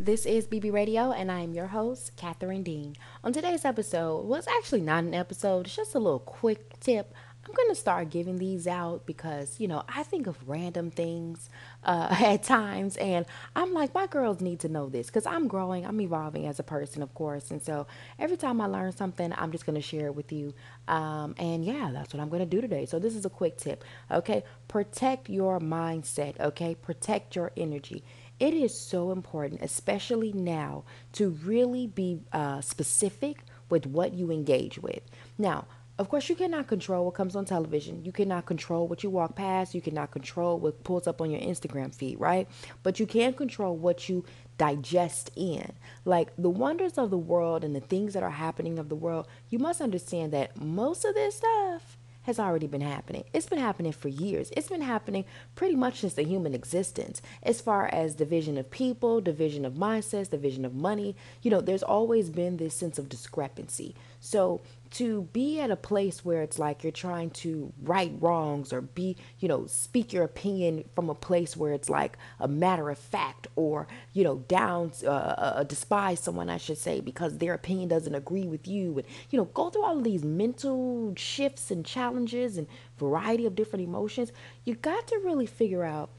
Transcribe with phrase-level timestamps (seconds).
[0.00, 2.96] This is BB Radio, and I am your host, Catherine Dean.
[3.22, 7.14] On today's episode, well, it's actually not an episode, it's just a little quick tip.
[7.46, 11.50] I'm going to start giving these out because, you know, I think of random things
[11.84, 15.84] uh, at times, and I'm like, my girls need to know this because I'm growing,
[15.84, 17.50] I'm evolving as a person, of course.
[17.50, 17.86] And so
[18.18, 20.54] every time I learn something, I'm just going to share it with you.
[20.88, 22.86] Um, and yeah, that's what I'm going to do today.
[22.86, 24.42] So this is a quick tip, okay?
[24.68, 26.74] Protect your mindset, okay?
[26.74, 28.02] Protect your energy
[28.42, 30.82] it is so important, especially now,
[31.12, 35.00] to really be uh, specific with what you engage with.
[35.38, 38.04] Now, of course, you cannot control what comes on television.
[38.04, 39.76] You cannot control what you walk past.
[39.76, 42.48] You cannot control what pulls up on your Instagram feed, right?
[42.82, 44.24] But you can control what you
[44.58, 45.74] digest in.
[46.04, 49.28] Like the wonders of the world and the things that are happening of the world,
[49.50, 53.24] you must understand that most of this stuff has already been happening.
[53.32, 54.50] It's been happening for years.
[54.56, 57.20] It's been happening pretty much since the human existence.
[57.42, 61.82] As far as division of people, division of mindsets, division of money, you know, there's
[61.82, 63.94] always been this sense of discrepancy.
[64.20, 64.60] So
[64.92, 69.16] to be at a place where it's like you're trying to right wrongs or be,
[69.38, 73.46] you know, speak your opinion from a place where it's like a matter of fact
[73.56, 77.88] or, you know, down, uh, uh, uh, despise someone, I should say, because their opinion
[77.88, 78.98] doesn't agree with you.
[78.98, 82.66] And, you know, go through all of these mental shifts and challenges and
[82.98, 84.32] variety of different emotions.
[84.64, 86.10] You got to really figure out,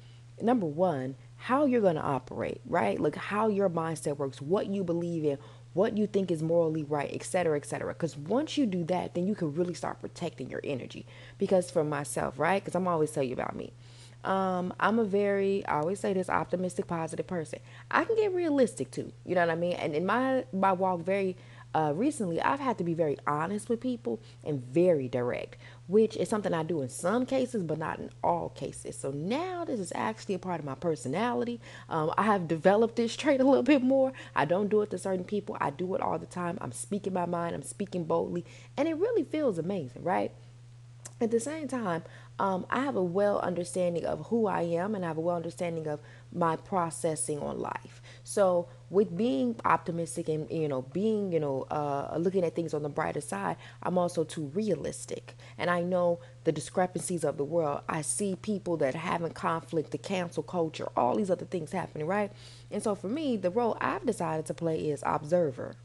[0.42, 3.00] number one, how you're going to operate, right?
[3.00, 5.38] Like how your mindset works, what you believe in,
[5.74, 7.94] what you think is morally right, etc., etc.
[7.94, 11.06] Because once you do that, then you can really start protecting your energy.
[11.38, 12.64] Because for myself, right?
[12.64, 13.74] Because I'm always tell you about me.
[14.24, 17.60] Um, I'm a very, I always say this, optimistic, positive person.
[17.92, 19.12] I can get realistic too.
[19.26, 19.74] You know what I mean?
[19.74, 21.36] And in my my walk, very
[21.74, 25.58] uh, recently, I've had to be very honest with people and very direct,
[25.88, 28.98] which is something I do in some cases, but not in all cases.
[28.98, 31.60] So now this is actually a part of my personality.
[31.90, 34.14] Um, I have developed this trait a little bit more.
[34.36, 36.58] I don't do it to certain people, I do it all the time.
[36.62, 38.46] I'm speaking my mind, I'm speaking boldly,
[38.78, 40.32] and it really feels amazing, right?
[41.22, 42.04] At the same time,
[42.40, 45.36] um, I have a well understanding of who I am and I have a well
[45.36, 46.02] understanding of
[46.32, 48.02] my processing on life.
[48.24, 52.84] So with being optimistic and you know being you know uh, looking at things on
[52.84, 57.82] the brighter side, I'm also too realistic, and I know the discrepancies of the world.
[57.90, 62.32] I see people that having conflict, the cancel culture, all these other things happening, right?
[62.72, 65.76] And so for me, the role I've decided to play is observer.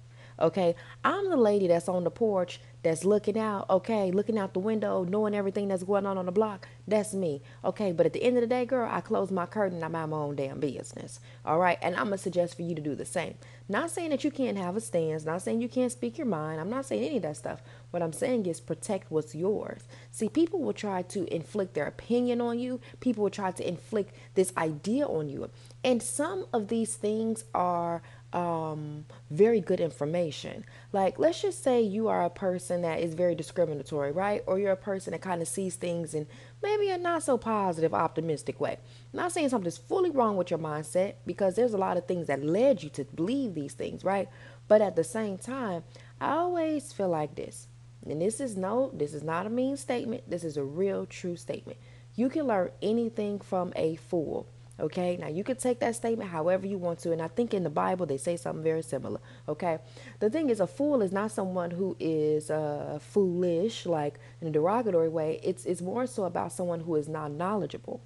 [0.41, 4.61] Okay, I'm the lady that's on the porch that's looking out, okay, looking out the
[4.61, 6.69] window, knowing everything that's going on on the block.
[6.87, 7.43] That's me.
[7.65, 10.05] Okay, but at the end of the day, girl, I close my curtain, I'm my
[10.05, 11.19] own damn business.
[11.45, 13.35] All right, and I'm gonna suggest for you to do the same.
[13.69, 16.61] Not saying that you can't have a stance, not saying you can't speak your mind.
[16.61, 17.61] I'm not saying any of that stuff.
[17.91, 19.83] What I'm saying is protect what's yours.
[20.11, 24.15] See, people will try to inflict their opinion on you, people will try to inflict
[24.35, 25.51] this idea on you.
[25.85, 28.03] And some of these things are
[28.33, 30.65] um, very good information.
[30.93, 34.43] Like, let's just say you are a person that is very discriminatory, right?
[34.47, 36.27] Or you're a person that kind of sees things in
[36.63, 38.79] maybe a not so positive, optimistic way.
[39.13, 42.27] I'm not saying something's fully wrong with your mindset because there's a lot of things
[42.27, 44.29] that led you to believe these things, right?
[44.67, 45.85] But at the same time,
[46.21, 47.69] I always feel like this.
[48.07, 50.29] And this is no, this is not a mean statement.
[50.29, 51.79] This is a real, true statement.
[52.15, 54.49] You can learn anything from a fool.
[54.81, 57.65] Okay, now you can take that statement however you want to, and I think in
[57.65, 59.21] the Bible they say something very similar.
[59.49, 59.79] Okay,
[60.21, 64.51] the thing is, a fool is not someone who is uh, foolish, like in a
[64.53, 65.41] derogatory way.
[65.43, 68.01] It's it's more so about someone who is not knowledgeable.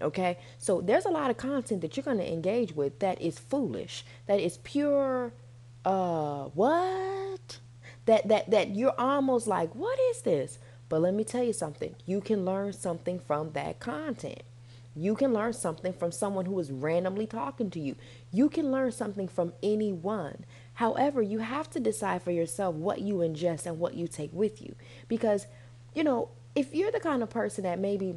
[0.00, 3.38] Okay, so there's a lot of content that you're going to engage with that is
[3.38, 5.32] foolish, that is pure.
[5.84, 7.58] Uh, what?
[8.06, 10.58] That that that you're almost like, what is this?
[10.88, 11.96] But let me tell you something.
[12.06, 14.42] You can learn something from that content.
[14.96, 17.96] You can learn something from someone who is randomly talking to you.
[18.30, 20.44] You can learn something from anyone.
[20.74, 24.62] However, you have to decide for yourself what you ingest and what you take with
[24.62, 24.74] you.
[25.08, 25.46] Because,
[25.94, 28.14] you know, if you're the kind of person that maybe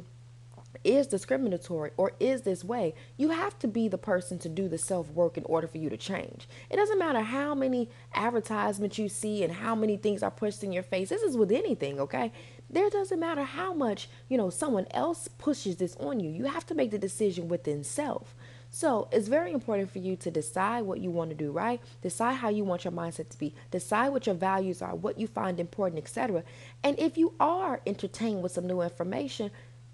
[0.84, 4.78] is discriminatory or is this way, you have to be the person to do the
[4.78, 6.48] self work in order for you to change.
[6.70, 10.72] It doesn't matter how many advertisements you see and how many things are pushed in
[10.72, 11.08] your face.
[11.08, 12.32] This is with anything, okay?
[12.70, 16.30] There doesn't matter how much you know someone else pushes this on you.
[16.30, 18.34] You have to make the decision within self.
[18.70, 21.80] So it's very important for you to decide what you want to do right?
[22.02, 23.54] Decide how you want your mindset to be.
[23.70, 26.44] Decide what your values are what you find important etc
[26.84, 29.50] and if you are entertained with some new information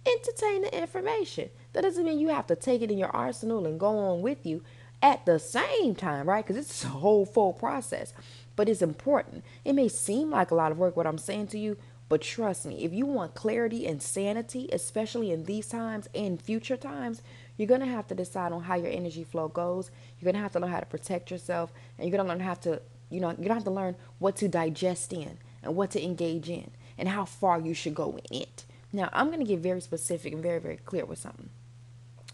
[0.06, 1.50] entertain the information.
[1.72, 4.44] That doesn't mean you have to take it in your arsenal and go on with
[4.44, 4.62] you
[5.00, 6.44] at the same time right?
[6.44, 8.12] Because it's a whole full process.
[8.56, 9.44] But it's important.
[9.64, 11.76] It may seem like a lot of work what i'm saying to you
[12.08, 16.76] but trust me, if you want clarity and sanity, especially in these times and future
[16.76, 17.22] times,
[17.56, 19.90] You're going to have to decide on how your energy flow goes.
[20.18, 21.72] You're going to have to learn how to protect yourself.
[21.98, 23.96] And you're going to learn how to, you know, you're going to have to learn
[24.18, 28.18] what to digest in and what to engage in and how far you should go
[28.30, 28.64] in it.
[28.92, 31.50] Now, I'm going to get very specific and very, very clear with something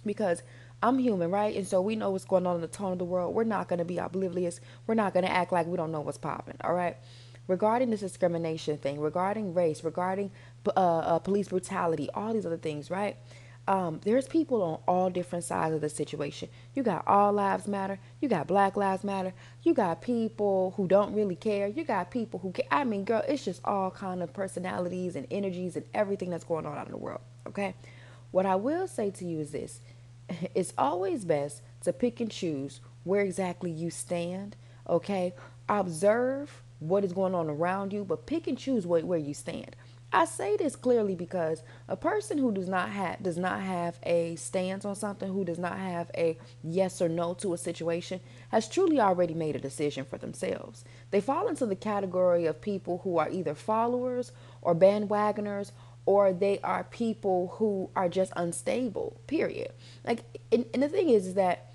[0.04, 0.42] because
[0.82, 1.54] I'm human, right?
[1.54, 3.34] And so we know what's going on in the tone of the world.
[3.34, 4.60] We're not going to be oblivious.
[4.86, 6.96] We're not going to act like we don't know what's popping, all right?
[7.50, 10.30] Regarding this discrimination thing, regarding race, regarding
[10.68, 13.16] uh, uh, police brutality, all these other things, right?
[13.66, 16.48] Um, there's people on all different sides of the situation.
[16.76, 17.98] You got all lives matter.
[18.20, 19.32] You got Black Lives Matter.
[19.64, 21.66] You got people who don't really care.
[21.66, 22.66] You got people who care.
[22.70, 26.66] I mean, girl, it's just all kind of personalities and energies and everything that's going
[26.66, 27.20] on out in the world.
[27.48, 27.74] Okay.
[28.30, 29.80] What I will say to you is this:
[30.54, 34.54] it's always best to pick and choose where exactly you stand.
[34.88, 35.34] Okay.
[35.68, 39.76] Observe what is going on around you, but pick and choose where, where you stand.
[40.12, 44.34] I say this clearly because a person who does not have does not have a
[44.34, 48.68] stance on something, who does not have a yes or no to a situation, has
[48.68, 50.84] truly already made a decision for themselves.
[51.12, 54.32] They fall into the category of people who are either followers
[54.62, 55.70] or bandwagoners
[56.06, 59.20] or they are people who are just unstable.
[59.28, 59.72] Period.
[60.04, 61.69] Like and, and the thing is, is that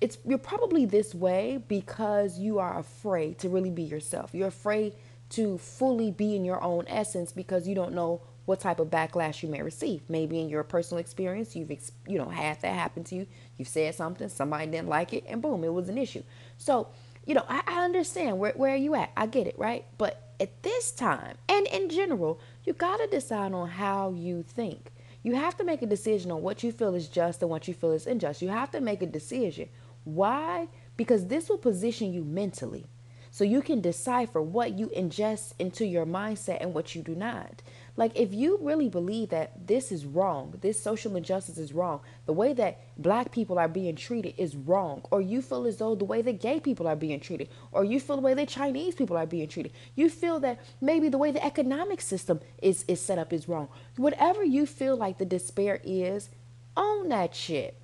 [0.00, 4.30] it's you're probably this way because you are afraid to really be yourself.
[4.32, 4.94] You're afraid
[5.30, 9.42] to fully be in your own essence because you don't know what type of backlash
[9.42, 10.02] you may receive.
[10.08, 11.70] Maybe in your personal experience, you've
[12.06, 13.26] you know had that happen to you.
[13.56, 16.22] You've said something, somebody didn't like it, and boom, it was an issue.
[16.58, 16.88] So,
[17.24, 19.10] you know, I, I understand where where are you at.
[19.16, 19.84] I get it, right?
[19.98, 24.92] But at this time, and in general, you got to decide on how you think.
[25.22, 27.74] You have to make a decision on what you feel is just and what you
[27.74, 28.42] feel is unjust.
[28.42, 29.68] You have to make a decision.
[30.06, 30.68] Why?
[30.96, 32.86] Because this will position you mentally
[33.36, 37.60] so you can decipher what you ingest into your mindset and what you do not.
[37.94, 42.32] Like, if you really believe that this is wrong, this social injustice is wrong, the
[42.32, 46.06] way that black people are being treated is wrong, or you feel as though the
[46.06, 49.18] way that gay people are being treated, or you feel the way that Chinese people
[49.18, 53.18] are being treated, you feel that maybe the way the economic system is, is set
[53.18, 53.68] up is wrong.
[53.96, 56.30] Whatever you feel like the despair is,
[56.74, 57.76] own that shit.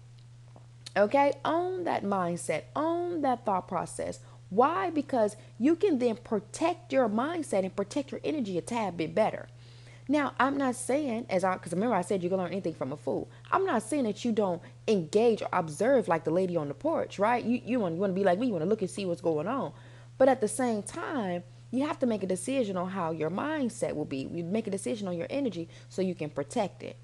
[0.96, 1.32] Okay?
[1.44, 4.20] Own that mindset, own that thought process
[4.52, 4.90] why?
[4.90, 9.48] Because you can then protect your mindset and protect your energy a tad bit better.
[10.08, 12.92] Now, I'm not saying, as I, because remember I said you can learn anything from
[12.92, 13.30] a fool.
[13.50, 17.18] I'm not saying that you don't engage or observe like the lady on the porch,
[17.18, 17.42] right?
[17.42, 19.06] You you want you want to be like me, you want to look and see
[19.06, 19.72] what's going on,
[20.18, 23.94] but at the same time, you have to make a decision on how your mindset
[23.94, 24.28] will be.
[24.30, 26.98] You make a decision on your energy so you can protect it.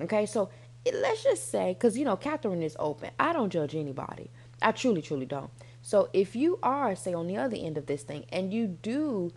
[0.00, 0.48] Okay, so
[0.94, 3.10] let's just say, because you know, Catherine is open.
[3.18, 4.30] I don't judge anybody.
[4.62, 5.50] I truly, truly don't.
[5.82, 9.32] So if you are, say, on the other end of this thing and you do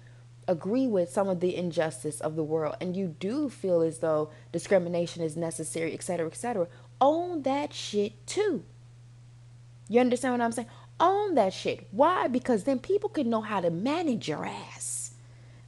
[0.48, 4.32] agree with some of the injustice of the world and you do feel as though
[4.52, 6.68] discrimination is necessary, et cetera, et cetera,
[7.00, 8.64] own that shit too.
[9.88, 10.70] You understand what I'm saying?
[11.00, 11.88] Own that shit.
[11.92, 12.28] Why?
[12.28, 14.99] Because then people can know how to manage your ass.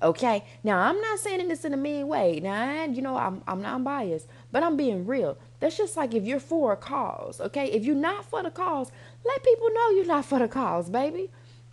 [0.01, 0.43] Okay.
[0.63, 2.39] Now I'm not saying this in a mean way.
[2.39, 5.37] Now you know I'm I'm not biased, but I'm being real.
[5.59, 7.39] That's just like if you're for a cause.
[7.39, 7.71] Okay.
[7.71, 8.91] If you're not for the cause,
[9.25, 11.29] let people know you're not for the cause, baby.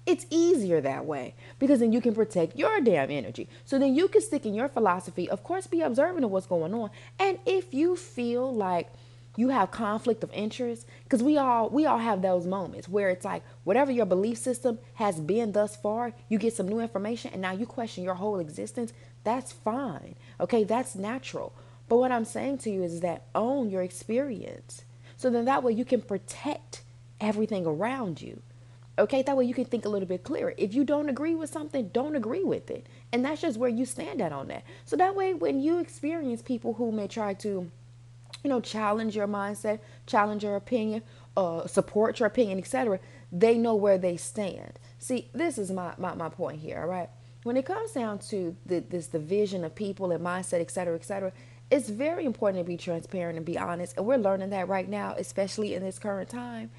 [0.07, 3.47] It's easier that way because then you can protect your damn energy.
[3.67, 6.73] So then you can stick in your philosophy, of course, be observant of what's going
[6.73, 6.89] on.
[7.19, 8.89] And if you feel like
[9.38, 13.25] you have conflict of interest, because we all we all have those moments where it's
[13.25, 17.41] like whatever your belief system has been thus far, you get some new information and
[17.41, 18.93] now you question your whole existence.
[19.22, 20.17] That's fine.
[20.41, 21.53] Okay, that's natural.
[21.89, 24.82] But what I'm saying to you is that own your experience.
[25.17, 26.82] So then that way you can protect
[27.20, 28.43] everything around you.
[28.98, 30.53] Okay, that way you can think a little bit clearer.
[30.56, 32.89] If you don't agree with something, don't agree with it.
[33.13, 34.65] And that's just where you stand at on that.
[34.84, 37.70] So that way when you experience people who may try to,
[38.48, 41.02] you know, challenge your mindset, challenge your opinion,
[41.36, 42.98] uh, support your opinion, etc.,
[43.31, 44.78] they know where they stand.
[44.98, 47.10] See, this is my, my, my point here, all right?
[47.43, 51.32] When it comes down to the, this division of people and mindset, etc., etc.,
[51.70, 53.98] it's very important to be transparent and be honest.
[53.98, 56.70] And we're learning that right now, especially in this current time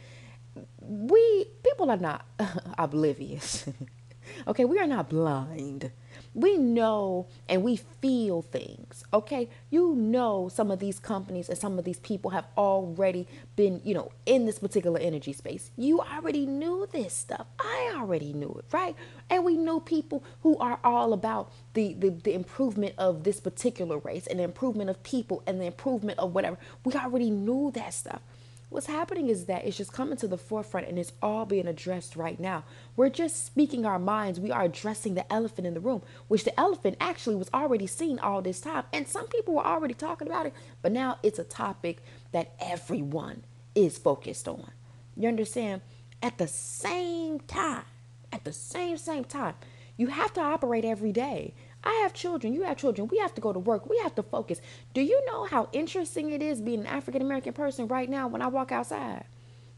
[0.82, 2.26] we people are not
[2.78, 3.70] oblivious.
[4.48, 5.92] okay, we are not blind.
[6.40, 9.04] We know and we feel things.
[9.14, 13.28] Okay, you know some of these companies and some of these people have already
[13.58, 15.72] been, you know, in this particular energy space.
[15.76, 17.48] You already knew this stuff.
[17.60, 18.96] I already knew it, right?
[19.30, 23.98] And we know people who are all about the, the, the improvement of this particular
[23.98, 26.58] race and the improvement of people and the improvement of whatever.
[26.86, 28.22] We already knew that stuff.
[28.70, 32.16] What's happening is that it's just coming to the forefront and it's all being addressed
[32.16, 32.64] right now.
[32.96, 34.40] We're just speaking our minds.
[34.40, 38.20] We are addressing the elephant in the room, which the elephant actually was already seen
[38.20, 38.84] all this time.
[38.94, 43.44] And some people were already talking about it, but now it's a topic that everyone
[43.74, 44.70] is focused on.
[45.16, 45.82] You understand?
[46.22, 47.86] At the same time,
[48.32, 49.56] at the same same time,
[49.98, 51.56] you have to operate every day.
[51.84, 53.08] I have children, you have children.
[53.08, 53.90] We have to go to work.
[53.90, 54.62] We have to focus.
[54.94, 58.42] Do you know how interesting it is being an African American person right now when
[58.42, 59.26] I walk outside?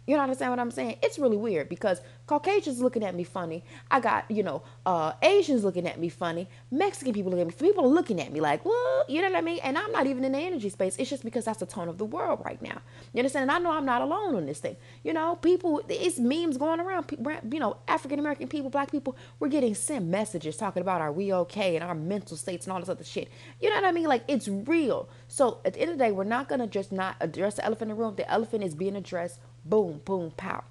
[0.07, 0.97] You know understand what I'm saying?
[1.03, 3.63] It's really weird because Caucasians looking at me funny.
[3.89, 6.47] I got, you know, uh, Asians looking at me funny.
[6.71, 7.67] Mexican people looking at me.
[7.67, 9.09] People are looking at me like, what?
[9.09, 9.59] You know what I mean?
[9.63, 10.95] And I'm not even in the energy space.
[10.97, 12.81] It's just because that's the tone of the world right now.
[13.13, 13.43] You understand?
[13.43, 14.75] And I know I'm not alone on this thing.
[15.03, 17.05] You know, people, it's memes going around.
[17.51, 21.31] You know, African American people, black people, we're getting sent messages talking about are we
[21.33, 23.29] okay and our mental states and all this other shit.
[23.61, 24.07] You know what I mean?
[24.07, 25.09] Like, it's real.
[25.27, 27.65] So at the end of the day, we're not going to just not address the
[27.65, 28.15] elephant in the room.
[28.15, 30.63] The elephant is being addressed boom, boom, pow.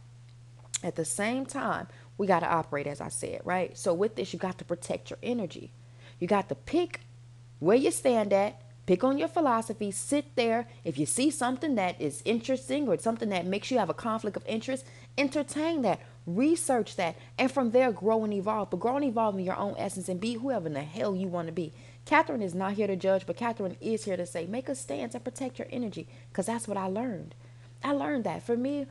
[0.82, 3.76] At the same time, we got to operate as I said, right?
[3.76, 5.72] So with this, you got to protect your energy.
[6.18, 7.00] You got to pick
[7.58, 10.66] where you stand at, pick on your philosophy, sit there.
[10.84, 14.36] If you see something that is interesting or something that makes you have a conflict
[14.36, 14.84] of interest,
[15.16, 18.70] entertain that, research that, and from there grow and evolve.
[18.70, 21.28] But grow and evolve in your own essence and be whoever in the hell you
[21.28, 21.72] want to be.
[22.04, 25.14] Catherine is not here to judge, but Catherine is here to say, make a stance
[25.14, 27.34] and protect your energy, because that's what I learned.
[27.82, 28.42] I learned that.
[28.42, 28.86] For me,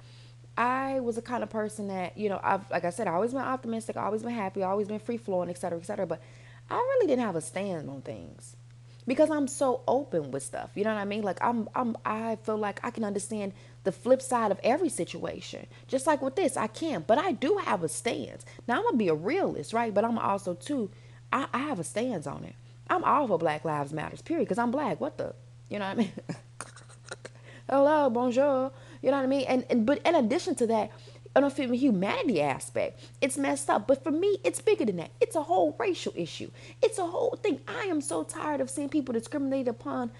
[0.58, 3.31] I was the kind of person that, you know, I've like I said, I always
[3.31, 6.05] been optimistic, always been happy, always been free flowing, etc., etc.
[6.05, 6.22] But
[6.69, 8.55] I really didn't have a stand on things
[9.08, 10.72] because I'm so open with stuff.
[10.75, 11.24] You know what I mean?
[11.24, 13.53] Like I'm, I'm, I feel like I can understand
[13.84, 15.65] the flip side of every situation.
[15.88, 18.46] Just like with this, I can, but I do have a stance.
[18.67, 19.93] Now I'm gonna be a realist, right?
[19.93, 20.91] But I'm also too,
[21.31, 22.55] I, I have a stance on it.
[22.89, 25.00] I'm all for Black Lives Matters, period, because I'm black.
[25.00, 25.34] What the,
[25.69, 26.12] you know what I mean?
[27.70, 28.72] hello, bonjour.
[29.02, 29.46] You know what I mean?
[29.48, 30.92] And, and but in addition to that,
[31.36, 33.88] on a humanity aspect, it's messed up.
[33.88, 35.12] But for me, it's bigger than that.
[35.22, 36.50] It's a whole racial issue.
[36.82, 37.62] It's a whole thing.
[37.68, 40.12] I am so tired of seeing people discriminated upon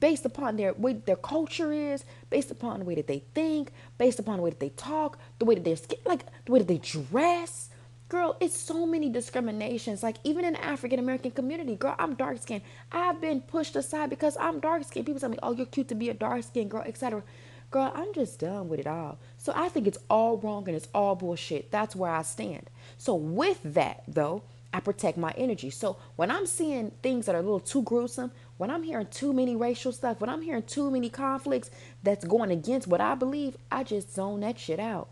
[0.00, 4.18] based upon their way their culture is, based upon the way that they think, based
[4.18, 6.78] upon the way that they talk, the way that they're like the way that they
[6.78, 7.70] dress.
[8.08, 10.04] Girl, it's so many discriminations.
[10.04, 12.62] Like even in African American community, girl, I'm dark skinned.
[12.92, 15.06] I've been pushed aside because I'm dark skinned.
[15.06, 17.24] People tell me, "Oh, you're cute to be a dark skinned girl," etc.
[17.72, 19.18] Girl, I'm just done with it all.
[19.38, 21.72] So I think it's all wrong and it's all bullshit.
[21.72, 22.70] That's where I stand.
[22.96, 25.70] So with that, though, I protect my energy.
[25.70, 29.32] So when I'm seeing things that are a little too gruesome, when I'm hearing too
[29.32, 31.70] many racial stuff, when I'm hearing too many conflicts
[32.04, 35.08] that's going against what I believe, I just zone that shit out.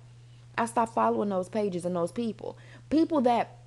[0.57, 2.57] I stop following those pages and those people.
[2.91, 3.59] People that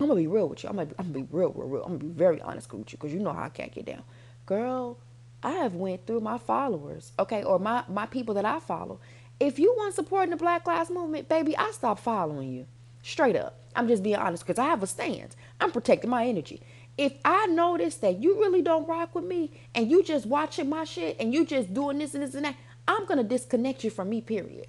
[0.00, 0.68] I'm gonna be real with you.
[0.68, 1.82] I'm gonna, I'm gonna be real, real, real.
[1.84, 4.02] I'm gonna be very honest with you because you know how I can't get down.
[4.46, 4.98] Girl,
[5.42, 9.00] I have went through my followers, okay, or my my people that I follow.
[9.40, 12.66] If you want support in the Black Lives Movement, baby, I stop following you.
[13.02, 13.60] Straight up.
[13.76, 15.36] I'm just being honest because I have a stance.
[15.60, 16.62] I'm protecting my energy.
[16.96, 20.84] If I notice that you really don't rock with me and you just watching my
[20.84, 22.56] shit and you just doing this and this and that,
[22.86, 24.68] I'm gonna disconnect you from me, period.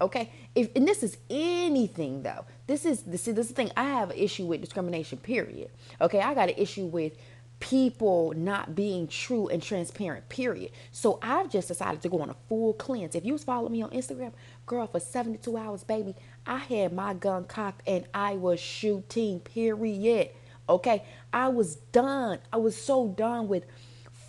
[0.00, 0.30] Okay.
[0.54, 2.44] If and this is anything though.
[2.72, 3.70] This is this is this thing.
[3.76, 5.68] I have an issue with discrimination, period.
[6.00, 7.12] Okay, I got an issue with
[7.60, 10.70] people not being true and transparent, period.
[10.90, 13.14] So I've just decided to go on a full cleanse.
[13.14, 14.32] If you was following me on Instagram,
[14.64, 16.14] girl, for 72 hours, baby,
[16.46, 20.30] I had my gun cocked and I was shooting, period.
[20.66, 21.04] Okay.
[21.30, 22.38] I was done.
[22.54, 23.66] I was so done with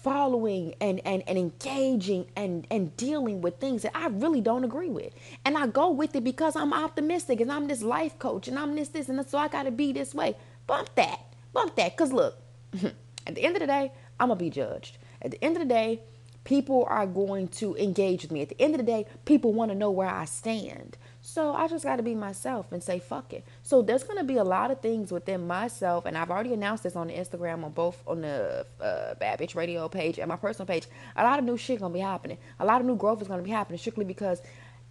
[0.03, 4.89] following and, and, and engaging and, and dealing with things that I really don't agree
[4.89, 5.13] with.
[5.45, 8.75] And I go with it because I'm optimistic and I'm this life coach and I'm
[8.75, 10.35] this, this, and so I got to be this way.
[10.67, 11.21] Bump that.
[11.53, 11.95] Bump that.
[11.95, 12.37] Because look,
[13.25, 14.97] at the end of the day, I'm going to be judged.
[15.21, 16.01] At the end of the day,
[16.43, 18.41] people are going to engage with me.
[18.41, 20.97] At the end of the day, people want to know where I stand.
[21.25, 23.45] So I just got to be myself and say fuck it.
[23.61, 26.97] So there's gonna be a lot of things within myself, and I've already announced this
[26.97, 30.67] on the Instagram on both on the uh, Bad Bitch Radio page and my personal
[30.67, 30.85] page.
[31.15, 32.39] A lot of new shit gonna be happening.
[32.59, 34.41] A lot of new growth is gonna be happening strictly because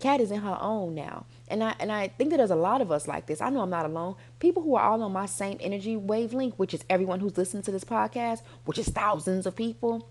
[0.01, 2.81] Cat is in her own now, and I and I think that there's a lot
[2.81, 3.43] of us like this.
[3.43, 4.15] I know I'm not alone.
[4.39, 7.71] People who are all on my same energy wavelength, which is everyone who's listening to
[7.71, 10.09] this podcast, which is thousands of people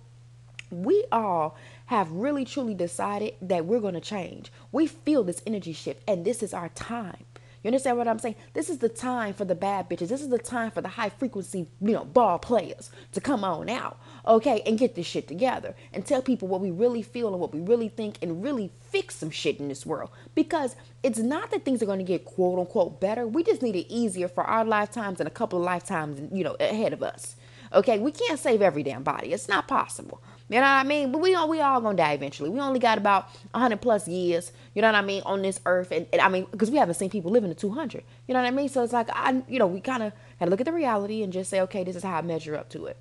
[0.72, 1.56] we all
[1.92, 4.50] have really truly decided that we're going to change.
[4.72, 7.26] We feel this energy shift, and this is our time.
[7.62, 8.36] You understand what I'm saying?
[8.54, 10.08] This is the time for the bad bitches.
[10.08, 13.68] This is the time for the high frequency, you know, ball players to come on
[13.68, 17.42] out, okay, and get this shit together and tell people what we really feel and
[17.42, 20.12] what we really think and really fix some shit in this world.
[20.34, 23.28] Because it's not that things are going to get quote unquote better.
[23.28, 26.56] We just need it easier for our lifetimes and a couple of lifetimes, you know,
[26.58, 27.36] ahead of us.
[27.74, 29.34] Okay, we can't save every damn body.
[29.34, 30.22] It's not possible.
[30.52, 31.14] You know what I mean?
[31.14, 32.50] But we all we all gonna die eventually.
[32.50, 34.52] We only got about hundred plus years.
[34.76, 36.96] You know what I mean on this earth, and, and I mean because we haven't
[36.96, 38.04] seen people living to two hundred.
[38.28, 38.68] You know what I mean?
[38.68, 41.24] So it's like I, you know, we kind of had to look at the reality
[41.24, 42.98] and just say, okay, this is how I measure up to it.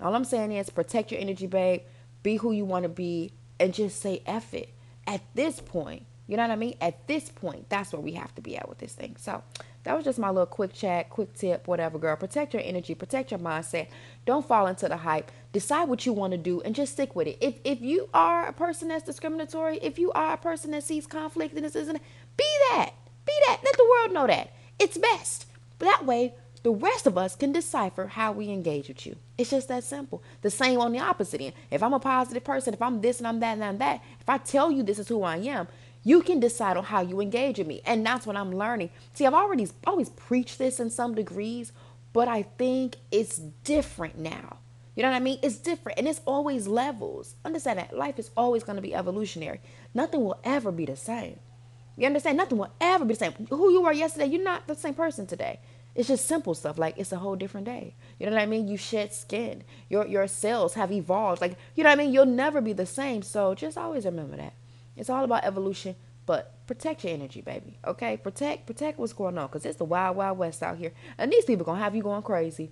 [0.00, 1.82] All I'm saying is protect your energy, babe.
[2.22, 4.68] Be who you want to be, and just say F it.
[5.04, 6.76] At this point, You know what I mean?
[6.80, 9.16] At this point, that's where we have to be at with this thing.
[9.18, 9.42] So
[9.84, 12.16] that was just my little quick chat, quick tip, whatever, girl.
[12.16, 13.88] Protect your energy, protect your mindset.
[14.24, 15.32] Don't fall into the hype.
[15.52, 17.38] Decide what you want to do and just stick with it.
[17.40, 21.06] If if you are a person that's discriminatory, if you are a person that sees
[21.06, 22.00] conflict and this isn't,
[22.36, 22.92] be that.
[23.26, 23.60] Be that.
[23.64, 24.52] Let the world know that.
[24.78, 25.46] It's best.
[25.78, 29.16] That way, the rest of us can decipher how we engage with you.
[29.36, 30.22] It's just that simple.
[30.42, 31.54] The same on the opposite end.
[31.72, 34.28] If I'm a positive person, if I'm this and I'm that and I'm that, if
[34.28, 35.66] I tell you this is who I am,
[36.04, 37.80] you can decide on how you engage with me.
[37.84, 38.90] And that's what I'm learning.
[39.14, 41.72] See, I've already always preached this in some degrees,
[42.12, 44.58] but I think it's different now.
[44.94, 45.38] You know what I mean?
[45.42, 47.36] It's different and it's always levels.
[47.44, 49.60] Understand that life is always going to be evolutionary.
[49.94, 51.38] Nothing will ever be the same.
[51.96, 52.36] You understand?
[52.36, 53.32] Nothing will ever be the same.
[53.50, 55.60] Who you were yesterday, you're not the same person today.
[55.94, 57.94] It's just simple stuff like it's a whole different day.
[58.18, 58.66] You know what I mean?
[58.66, 59.62] You shed skin.
[59.90, 61.42] Your your cells have evolved.
[61.42, 62.12] Like, you know what I mean?
[62.12, 63.22] You'll never be the same.
[63.22, 64.54] So just always remember that.
[64.96, 65.96] It's all about evolution,
[66.26, 67.78] but protect your energy, baby.
[67.86, 68.16] Okay?
[68.16, 70.92] Protect protect what's going on cuz it's the wild wild west out here.
[71.18, 72.70] And these people to have you going crazy.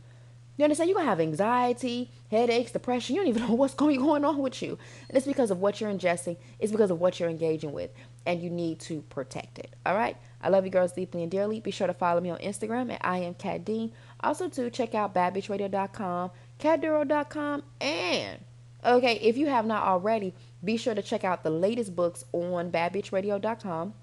[0.61, 0.91] You understand?
[0.91, 3.17] You're going to have anxiety, headaches, depression.
[3.17, 4.79] You don't even know what's going going on with you.
[5.09, 6.37] And it's because of what you're ingesting.
[6.59, 7.91] It's because of what you're engaging with.
[8.27, 9.75] And you need to protect it.
[9.87, 10.19] All right?
[10.43, 11.61] I love you girls deeply and dearly.
[11.61, 13.93] Be sure to follow me on Instagram at I am Cat Dean.
[14.23, 18.41] Also, to check out badbitchradio.com, catduro.com, and
[18.85, 22.71] okay, if you have not already, be sure to check out the latest books on
[22.71, 23.95] badbitchradio.com.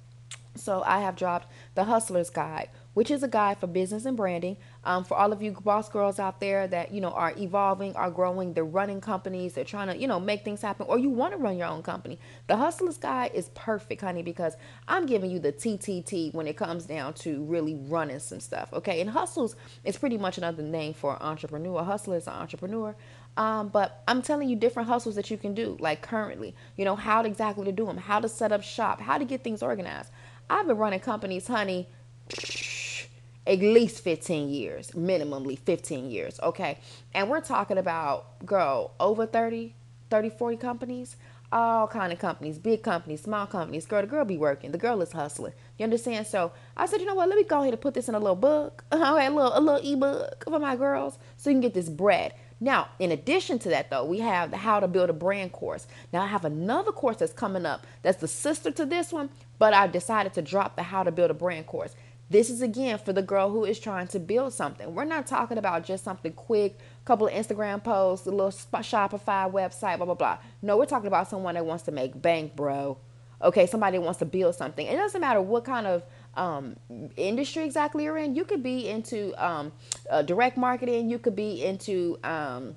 [0.57, 4.57] So I have dropped The Hustler's Guide, which is a guide for business and branding.
[4.83, 8.09] Um, for all of you boss girls out there that you know are evolving, are
[8.09, 11.33] growing, they're running companies, they're trying to you know make things happen, or you want
[11.33, 12.19] to run your own company.
[12.47, 16.85] The Hustler's Guide is perfect, honey, because I'm giving you the TTT when it comes
[16.85, 18.73] down to really running some stuff.
[18.73, 21.83] Okay, and hustles is pretty much another name for entrepreneur.
[21.83, 22.95] Hustler is an entrepreneur.
[23.37, 26.95] Um, but I'm telling you different hustles that you can do, like currently, you know,
[26.95, 29.61] how to exactly to do them, how to set up shop, how to get things
[29.61, 30.09] organized.
[30.49, 31.87] I've been running companies, honey,
[33.47, 36.79] at least 15 years, minimally 15 years, okay?
[37.13, 39.75] And we're talking about, girl, over 30,
[40.09, 41.15] 30, 40 companies,
[41.51, 43.85] all kind of companies, big companies, small companies.
[43.85, 44.71] Girl, the girl be working.
[44.71, 45.53] The girl is hustling.
[45.77, 46.27] You understand?
[46.27, 47.29] So I said, you know what?
[47.29, 49.61] Let me go ahead and put this in a little book, okay, a little, a
[49.61, 52.33] little ebook for my girls, so you can get this bread.
[52.59, 55.87] Now, in addition to that, though, we have the How to Build a Brand course.
[56.11, 59.73] Now, I have another course that's coming up that's the sister to this one, but
[59.73, 61.95] I've decided to drop the How to Build a Brand course.
[62.29, 64.93] This is again for the girl who is trying to build something.
[64.93, 69.97] We're not talking about just something quick, couple of Instagram posts, a little Shopify website,
[69.97, 70.37] blah, blah, blah.
[70.61, 72.97] No, we're talking about someone that wants to make bank, bro.
[73.41, 74.85] Okay, somebody wants to build something.
[74.85, 76.03] It doesn't matter what kind of
[76.37, 76.75] um,
[77.15, 78.35] industry exactly you're in.
[78.35, 79.71] You could be into um,
[80.09, 81.09] uh, direct marketing.
[81.09, 82.75] You could be into um,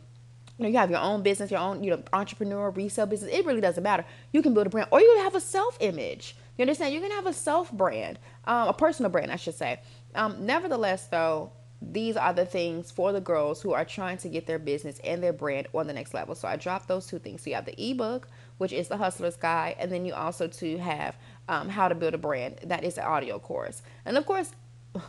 [0.60, 3.32] you know, you have your own business, your own, you know, entrepreneur, resale business.
[3.32, 4.04] It really doesn't matter.
[4.30, 6.36] You can build a brand, or you have a self image.
[6.58, 6.92] You understand?
[6.92, 9.80] You can have a self brand, um, a personal brand, I should say.
[10.14, 14.46] Um, nevertheless, though, these are the things for the girls who are trying to get
[14.46, 16.34] their business and their brand on the next level.
[16.34, 17.42] So I dropped those two things.
[17.42, 20.76] So you have the ebook, which is the Hustler's Guide, and then you also to
[20.76, 21.16] have
[21.50, 22.60] um, how to build a brand.
[22.64, 24.52] That is an audio course, and of course.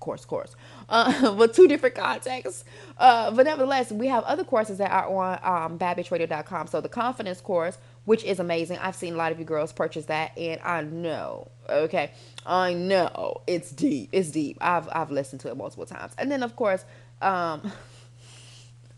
[0.00, 0.56] course, course,
[0.88, 2.64] uh, but two different contexts.
[2.96, 6.68] Uh, but nevertheless, we have other courses that are on um, badbitchradio.com.
[6.68, 8.78] So the confidence course, which is amazing.
[8.78, 12.12] I've seen a lot of you girls purchase that, and I know, okay,
[12.46, 14.10] I know it's deep.
[14.12, 14.56] It's deep.
[14.60, 16.84] I've I've listened to it multiple times, and then of course,
[17.20, 17.72] um,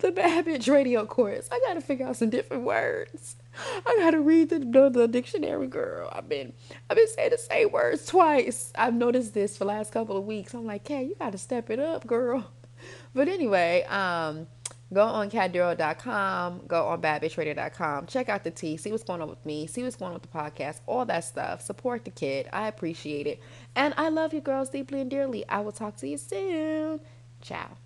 [0.00, 1.48] the Bitch Radio course.
[1.50, 3.36] I got to figure out some different words.
[3.86, 6.10] I gotta read the, the, the, dictionary, girl.
[6.12, 6.52] I've been
[6.90, 8.72] I've been saying the same words twice.
[8.76, 10.54] I've noticed this for the last couple of weeks.
[10.54, 12.50] I'm like, hey, you gotta step it up, girl.
[13.14, 14.46] But anyway, um,
[14.92, 19.44] go on catduro.com, go on badbitchradio.com, check out the tea, see what's going on with
[19.46, 21.62] me, see what's going on with the podcast, all that stuff.
[21.62, 22.48] Support the kid.
[22.52, 23.40] I appreciate it.
[23.74, 25.48] And I love you girls deeply and dearly.
[25.48, 27.00] I will talk to you soon.
[27.40, 27.76] Ciao.